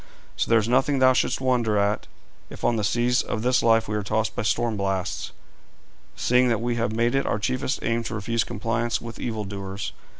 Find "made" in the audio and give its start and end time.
6.91-7.13